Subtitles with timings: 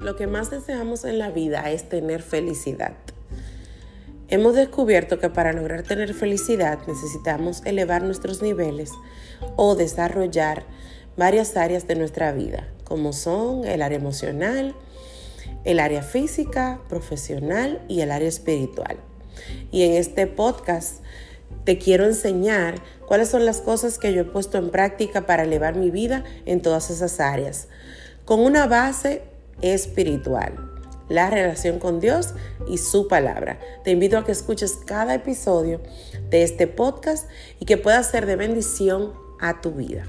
[0.00, 2.92] lo que más deseamos en la vida es tener felicidad.
[4.28, 8.90] Hemos descubierto que para lograr tener felicidad necesitamos elevar nuestros niveles
[9.54, 10.64] o desarrollar
[11.16, 14.74] varias áreas de nuestra vida, como son el área emocional,
[15.64, 18.96] el área física, profesional y el área espiritual.
[19.70, 21.02] Y en este podcast
[21.64, 25.76] te quiero enseñar cuáles son las cosas que yo he puesto en práctica para elevar
[25.76, 27.68] mi vida en todas esas áreas,
[28.24, 29.22] con una base
[29.62, 30.70] espiritual,
[31.08, 32.34] la relación con Dios
[32.68, 33.58] y su palabra.
[33.84, 35.80] Te invito a que escuches cada episodio
[36.30, 37.28] de este podcast
[37.60, 40.04] y que pueda ser de bendición a tu vida.